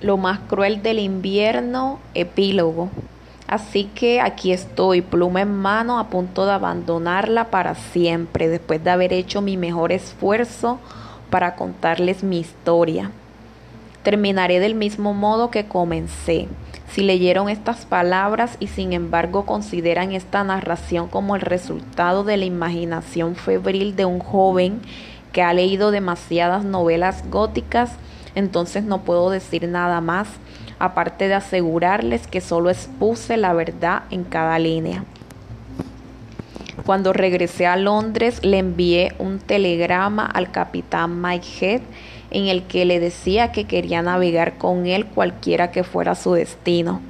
Lo 0.00 0.16
más 0.16 0.40
cruel 0.40 0.82
del 0.82 0.98
invierno, 0.98 1.98
epílogo. 2.14 2.88
Así 3.46 3.84
que 3.94 4.20
aquí 4.20 4.52
estoy, 4.52 5.02
pluma 5.02 5.42
en 5.42 5.54
mano, 5.54 5.98
a 5.98 6.08
punto 6.08 6.46
de 6.46 6.52
abandonarla 6.52 7.50
para 7.50 7.74
siempre, 7.74 8.48
después 8.48 8.82
de 8.82 8.90
haber 8.90 9.12
hecho 9.12 9.42
mi 9.42 9.56
mejor 9.56 9.92
esfuerzo 9.92 10.78
para 11.30 11.56
contarles 11.56 12.22
mi 12.22 12.38
historia. 12.38 13.10
Terminaré 14.02 14.60
del 14.60 14.74
mismo 14.74 15.14
modo 15.14 15.50
que 15.50 15.66
comencé. 15.66 16.48
Si 16.90 17.02
leyeron 17.02 17.48
estas 17.48 17.84
palabras 17.84 18.56
y 18.58 18.68
sin 18.68 18.92
embargo 18.92 19.46
consideran 19.46 20.12
esta 20.12 20.42
narración 20.42 21.08
como 21.08 21.36
el 21.36 21.42
resultado 21.42 22.24
de 22.24 22.36
la 22.36 22.46
imaginación 22.46 23.36
febril 23.36 23.94
de 23.96 24.06
un 24.06 24.18
joven 24.18 24.80
que 25.32 25.42
ha 25.42 25.52
leído 25.52 25.90
demasiadas 25.90 26.64
novelas 26.64 27.28
góticas, 27.30 27.92
entonces 28.34 28.84
no 28.84 29.02
puedo 29.02 29.30
decir 29.30 29.66
nada 29.68 30.00
más, 30.00 30.28
aparte 30.78 31.28
de 31.28 31.34
asegurarles 31.34 32.26
que 32.26 32.40
solo 32.40 32.70
expuse 32.70 33.36
la 33.36 33.52
verdad 33.52 34.04
en 34.10 34.24
cada 34.24 34.58
línea. 34.58 35.04
Cuando 36.86 37.12
regresé 37.12 37.66
a 37.66 37.76
Londres 37.76 38.40
le 38.42 38.58
envié 38.58 39.12
un 39.18 39.38
telegrama 39.38 40.24
al 40.24 40.50
capitán 40.50 41.20
Mike 41.20 41.48
Head 41.60 41.82
en 42.30 42.46
el 42.46 42.62
que 42.62 42.84
le 42.84 43.00
decía 43.00 43.52
que 43.52 43.64
quería 43.64 44.02
navegar 44.02 44.56
con 44.56 44.86
él 44.86 45.06
cualquiera 45.06 45.70
que 45.70 45.84
fuera 45.84 46.14
su 46.14 46.32
destino. 46.32 47.00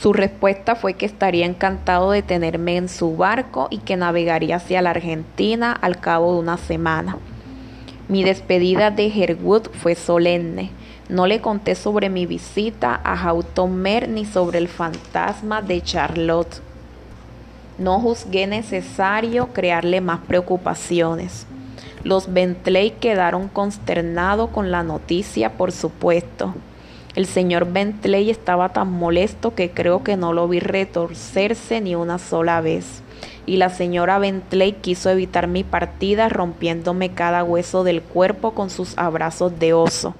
Su 0.00 0.12
respuesta 0.12 0.74
fue 0.74 0.94
que 0.94 1.06
estaría 1.06 1.46
encantado 1.46 2.10
de 2.10 2.22
tenerme 2.22 2.76
en 2.76 2.88
su 2.88 3.16
barco 3.16 3.68
y 3.70 3.78
que 3.78 3.96
navegaría 3.96 4.56
hacia 4.56 4.82
la 4.82 4.90
Argentina 4.90 5.72
al 5.72 5.98
cabo 6.00 6.34
de 6.34 6.40
una 6.40 6.56
semana. 6.56 7.16
Mi 8.06 8.22
despedida 8.22 8.90
de 8.90 9.06
Herwood 9.06 9.70
fue 9.72 9.94
solemne. 9.94 10.70
No 11.08 11.26
le 11.26 11.40
conté 11.40 11.74
sobre 11.74 12.10
mi 12.10 12.26
visita 12.26 13.00
a 13.02 13.16
Houghton 13.16 13.82
ni 14.08 14.26
sobre 14.26 14.58
el 14.58 14.68
fantasma 14.68 15.62
de 15.62 15.80
Charlotte. 15.80 16.60
No 17.78 17.98
juzgué 18.00 18.46
necesario 18.46 19.48
crearle 19.54 20.02
más 20.02 20.20
preocupaciones. 20.20 21.46
Los 22.02 22.30
Bentley 22.30 22.90
quedaron 22.90 23.48
consternados 23.48 24.50
con 24.50 24.70
la 24.70 24.82
noticia, 24.82 25.54
por 25.54 25.72
supuesto. 25.72 26.54
El 27.14 27.24
señor 27.24 27.72
Bentley 27.72 28.28
estaba 28.28 28.68
tan 28.68 28.92
molesto 28.92 29.54
que 29.54 29.70
creo 29.70 30.02
que 30.02 30.18
no 30.18 30.34
lo 30.34 30.46
vi 30.46 30.60
retorcerse 30.60 31.80
ni 31.80 31.94
una 31.94 32.18
sola 32.18 32.60
vez 32.60 33.02
y 33.46 33.56
la 33.56 33.70
señora 33.70 34.18
Bentley 34.18 34.72
quiso 34.72 35.10
evitar 35.10 35.46
mi 35.46 35.64
partida 35.64 36.28
rompiéndome 36.28 37.12
cada 37.12 37.44
hueso 37.44 37.84
del 37.84 38.02
cuerpo 38.02 38.52
con 38.52 38.70
sus 38.70 38.96
abrazos 38.98 39.58
de 39.58 39.72
oso. 39.72 40.14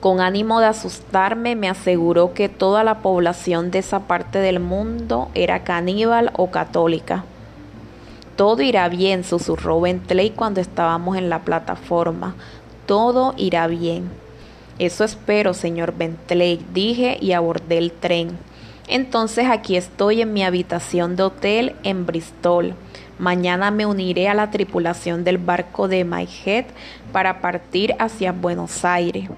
Con 0.00 0.20
ánimo 0.20 0.60
de 0.60 0.66
asustarme, 0.66 1.56
me 1.56 1.68
aseguró 1.68 2.34
que 2.34 2.50
toda 2.50 2.84
la 2.84 2.98
población 2.98 3.70
de 3.70 3.78
esa 3.78 4.00
parte 4.00 4.38
del 4.38 4.60
mundo 4.60 5.30
era 5.34 5.64
caníbal 5.64 6.30
o 6.36 6.50
católica. 6.50 7.24
Todo 8.36 8.62
irá 8.62 8.88
bien, 8.88 9.24
susurró 9.24 9.80
Bentley 9.80 10.30
cuando 10.30 10.60
estábamos 10.60 11.16
en 11.16 11.30
la 11.30 11.40
plataforma. 11.40 12.34
Todo 12.84 13.32
irá 13.36 13.66
bien. 13.66 14.10
Eso 14.78 15.04
espero, 15.04 15.54
señor 15.54 15.94
Bentley, 15.96 16.62
dije 16.74 17.16
y 17.20 17.32
abordé 17.32 17.78
el 17.78 17.92
tren. 17.92 18.36
Entonces 18.86 19.46
aquí 19.48 19.76
estoy 19.76 20.20
en 20.20 20.32
mi 20.32 20.44
habitación 20.44 21.16
de 21.16 21.22
hotel 21.22 21.76
en 21.84 22.04
Bristol. 22.04 22.74
Mañana 23.18 23.70
me 23.70 23.86
uniré 23.86 24.28
a 24.28 24.34
la 24.34 24.50
tripulación 24.50 25.24
del 25.24 25.38
barco 25.38 25.88
de 25.88 26.00
Head 26.44 26.66
para 27.12 27.40
partir 27.40 27.94
hacia 27.98 28.32
Buenos 28.32 28.84
Aires. 28.84 29.30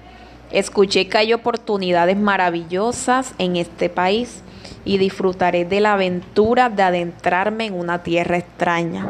Escuché 0.51 1.07
que 1.07 1.17
hay 1.17 1.33
oportunidades 1.33 2.17
maravillosas 2.17 3.33
en 3.37 3.55
este 3.55 3.89
país 3.89 4.41
y 4.83 4.97
disfrutaré 4.97 5.65
de 5.65 5.81
la 5.81 5.93
aventura 5.93 6.69
de 6.69 6.83
adentrarme 6.83 7.65
en 7.65 7.73
una 7.73 8.03
tierra 8.03 8.37
extraña. 8.37 9.07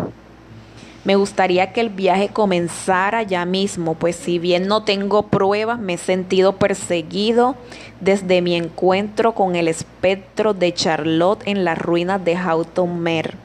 Me 1.07 1.15
gustaría 1.15 1.71
que 1.71 1.79
el 1.79 1.87
viaje 1.87 2.27
comenzara 2.27 3.23
ya 3.23 3.45
mismo, 3.45 3.93
pues 3.93 4.17
si 4.17 4.39
bien 4.39 4.67
no 4.67 4.83
tengo 4.83 5.23
pruebas, 5.27 5.79
me 5.79 5.93
he 5.93 5.97
sentido 5.97 6.57
perseguido 6.57 7.55
desde 8.01 8.41
mi 8.41 8.57
encuentro 8.57 9.33
con 9.33 9.55
el 9.55 9.69
espectro 9.69 10.53
de 10.53 10.73
Charlotte 10.73 11.43
en 11.45 11.63
las 11.63 11.77
ruinas 11.77 12.25
de 12.25 12.35
Houghton 12.35 12.99
Mer. 12.99 13.35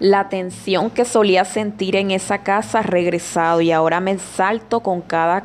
La 0.00 0.28
tensión 0.28 0.90
que 0.90 1.04
solía 1.04 1.44
sentir 1.44 1.94
en 1.94 2.10
esa 2.10 2.38
casa 2.38 2.80
ha 2.80 2.82
regresado 2.82 3.60
y 3.60 3.70
ahora 3.70 4.00
me 4.00 4.18
salto 4.18 4.80
con 4.80 5.02
cada 5.02 5.44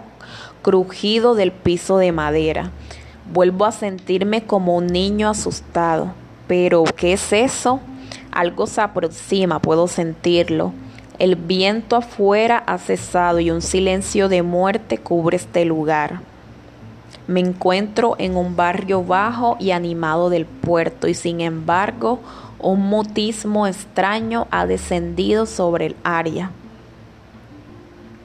crujido 0.64 1.36
del 1.36 1.52
piso 1.52 2.00
de 2.00 2.12
madera. 2.12 2.72
Vuelvo 3.32 3.66
a 3.66 3.72
sentirme 3.72 4.44
como 4.44 4.76
un 4.76 4.88
niño 4.88 5.30
asustado. 5.30 6.14
Pero, 6.48 6.84
¿qué 6.96 7.14
es 7.14 7.32
eso? 7.32 7.80
Algo 8.40 8.68
se 8.68 8.80
aproxima, 8.80 9.60
puedo 9.60 9.90
sentirlo. 9.90 10.72
El 11.18 11.36
viento 11.36 11.98
afuera 11.98 12.64
ha 12.68 12.78
cesado 12.78 13.42
y 13.42 13.52
un 13.52 13.62
silencio 13.62 14.30
de 14.30 14.44
muerte 14.44 14.98
cubre 14.98 15.36
este 15.36 15.66
lugar. 15.66 16.22
Me 17.28 17.42
encuentro 17.42 18.16
en 18.18 18.38
un 18.38 18.56
barrio 18.56 19.04
bajo 19.04 19.58
y 19.60 19.72
animado 19.72 20.30
del 20.30 20.46
puerto 20.46 21.10
y 21.10 21.16
sin 21.16 21.42
embargo 21.42 22.22
un 22.60 22.80
mutismo 22.80 23.68
extraño 23.68 24.48
ha 24.52 24.66
descendido 24.66 25.46
sobre 25.46 25.88
el 25.88 25.96
área. 26.06 26.52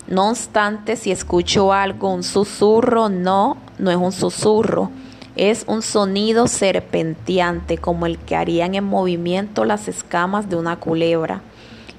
No 0.07 0.31
obstante, 0.31 0.95
si 0.95 1.11
escucho 1.11 1.73
algo, 1.73 2.15
un 2.15 2.23
susurro, 2.23 3.09
no, 3.09 3.57
no 3.81 3.91
es 3.91 3.97
un 3.97 4.13
susurro, 4.13 4.93
es 5.37 5.65
un 5.67 5.83
sonido 5.83 6.47
serpenteante 6.47 7.79
como 7.79 8.07
el 8.07 8.19
que 8.19 8.37
harían 8.37 8.75
en 8.75 8.85
movimiento 8.85 9.65
las 9.65 9.89
escamas 9.89 10.49
de 10.49 10.57
una 10.57 10.77
culebra. 10.77 11.43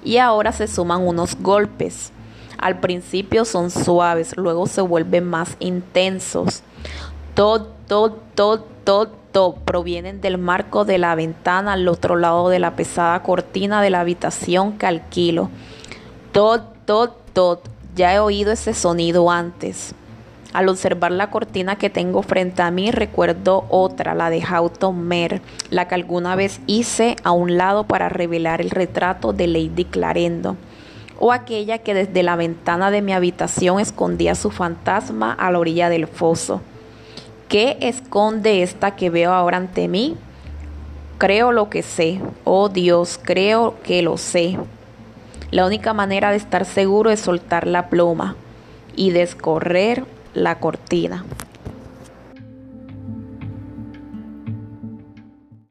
Y 0.04 0.18
ahora 0.18 0.52
se 0.52 0.68
suman 0.68 1.06
unos 1.06 1.36
golpes. 1.42 2.12
Al 2.58 2.80
principio 2.80 3.44
son 3.44 3.72
suaves, 3.72 4.38
luego 4.38 4.68
se 4.68 4.82
vuelven 4.82 5.26
más 5.26 5.58
intensos. 5.60 6.64
Todo, 7.34 7.68
todo, 7.88 8.12
todo, 8.36 9.08
todo 9.32 9.56
provienen 9.66 10.22
del 10.22 10.38
marco 10.38 10.86
de 10.86 10.98
la 10.98 11.16
ventana 11.16 11.74
al 11.74 11.88
otro 11.90 12.16
lado 12.16 12.48
de 12.48 12.60
la 12.60 12.78
pesada 12.78 13.22
cortina 13.24 13.82
de 13.82 13.90
la 13.90 14.00
habitación 14.00 14.78
que 14.78 14.86
alquilo. 14.86 15.50
Todo, 16.32 16.62
todo, 16.86 17.10
todo. 17.34 17.62
Ya 17.96 18.14
he 18.14 18.20
oído 18.20 18.54
ese 18.54 18.74
sonido 18.74 19.30
antes. 19.30 19.94
Al 20.56 20.70
observar 20.70 21.12
la 21.12 21.32
cortina 21.32 21.76
que 21.76 21.90
tengo 21.90 22.24
frente 22.24 22.62
a 22.62 22.72
mí, 22.72 22.90
recuerdo 22.90 23.66
otra, 23.68 24.16
la 24.16 24.30
de 24.30 24.42
Houghton 24.42 24.98
Mer, 25.06 25.42
la 25.70 25.90
que 25.90 25.96
alguna 25.96 26.38
vez 26.38 26.62
hice 26.66 27.18
a 27.26 27.32
un 27.34 27.58
lado 27.58 27.84
para 27.84 28.08
revelar 28.08 28.62
el 28.62 28.70
retrato 28.70 29.34
de 29.34 29.48
Lady 29.48 29.84
Clarendon, 29.84 30.58
o 31.20 31.34
aquella 31.34 31.80
que 31.80 31.94
desde 31.94 32.24
la 32.24 32.38
ventana 32.38 32.90
de 32.90 33.02
mi 33.02 33.12
habitación 33.12 33.82
escondía 33.82 34.34
su 34.34 34.50
fantasma 34.50 35.34
a 35.34 35.52
la 35.52 35.60
orilla 35.60 35.90
del 35.90 36.08
foso. 36.08 36.62
¿Qué 37.50 37.76
esconde 37.82 38.64
esta 38.64 38.96
que 38.96 39.10
veo 39.10 39.34
ahora 39.34 39.58
ante 39.58 39.90
mí? 39.90 40.16
Creo 41.18 41.52
lo 41.52 41.70
que 41.70 41.84
sé. 41.84 42.22
Oh 42.46 42.70
Dios, 42.70 43.20
creo 43.22 43.76
que 43.84 44.02
lo 44.02 44.16
sé. 44.16 44.58
La 45.52 45.66
única 45.66 45.92
manera 45.94 46.32
de 46.32 46.38
estar 46.38 46.64
seguro 46.64 47.10
es 47.10 47.20
soltar 47.20 47.68
la 47.68 47.90
pluma 47.90 48.38
y 48.96 49.12
descorrer 49.12 50.15
la 50.36 50.60
cortina. 50.60 51.26